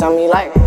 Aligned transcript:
Something 0.00 0.22
you 0.24 0.30
like. 0.30 0.59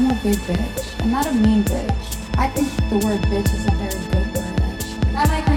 I'm 0.00 0.10
a 0.12 0.14
big 0.22 0.36
bitch. 0.36 1.02
I'm 1.02 1.10
not 1.10 1.26
a 1.26 1.32
mean 1.34 1.62
bitch. 1.62 2.16
I 2.38 2.48
think 2.48 2.68
the 2.88 3.06
word 3.06 3.20
bitch 3.28 3.52
is 3.52 3.66
a 3.66 3.70
very 3.72 4.00
good 4.10 4.34
word, 4.34 4.60
actually. 4.62 5.14
I 5.14 5.24
like 5.26 5.49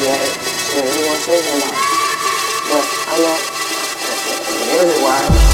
yeah, 0.00 0.16
sure, 0.70 0.84
you 0.84 1.06
want 1.06 1.18
to 1.18 1.26
change 1.26 1.44
your 1.46 1.58
mind. 1.58 1.76
But 2.70 2.84
I'm 3.08 3.20
not, 3.22 3.40
I'm 4.46 4.78
really 4.78 5.02
wild. 5.02 5.47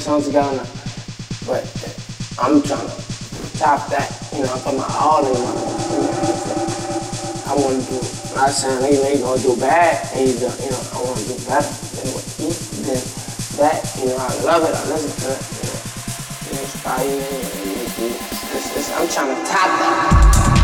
Songs 0.00 0.26
together 0.26 0.56
now. 0.56 0.66
But 1.46 1.68
I'm 2.40 2.62
trying 2.62 2.88
to 2.88 3.58
top 3.58 3.88
that. 3.90 4.08
You 4.32 4.42
know, 4.42 4.54
I 4.54 4.58
put 4.58 4.76
my 4.76 4.88
all 4.88 5.26
in 5.26 5.36
I 7.46 7.54
want 7.54 7.82
to 7.82 7.90
do, 7.90 7.98
I'm 8.30 8.34
not 8.36 8.50
saying 8.50 8.94
you're 8.94 9.18
going 9.18 9.40
to 9.40 9.46
do 9.46 9.56
bad, 9.60 10.08
and 10.14 10.28
you, 10.28 10.40
know, 10.40 10.80
I 10.94 11.02
want 11.02 11.18
to 11.18 11.26
do 11.26 11.34
better 11.44 11.68
than 11.98 12.06
what 12.14 12.24
he 12.38 12.48
did. 12.86 13.02
That, 13.58 13.82
you 13.98 14.06
know, 14.06 14.16
I 14.16 14.30
love 14.46 14.62
it, 14.64 14.74
I 14.74 14.88
listen 14.88 15.10
to 15.20 15.34
it, 15.34 15.42
you 16.46 16.54
know. 16.56 16.70
Me, 17.00 17.26
it's, 18.54 18.76
it's, 18.76 18.90
I'm 18.92 19.08
trying 19.08 19.34
to 19.34 19.50
top 19.50 19.68
that. 19.80 20.59